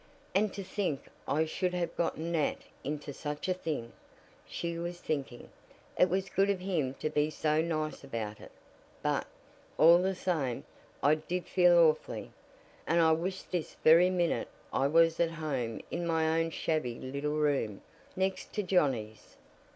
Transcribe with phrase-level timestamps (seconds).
[0.33, 3.91] "And to think I should have gotten Nat into such a thing!"
[4.47, 5.51] she was thinking.
[5.95, 8.49] "It was good of him to be so nice about it
[9.03, 9.27] but,
[9.77, 10.63] all the same,
[11.03, 12.31] I did feel awfully,
[12.87, 17.37] and I wish this very minute I was at home in my own shabby little
[17.37, 17.81] room,
[18.15, 19.37] next to Johnnie's."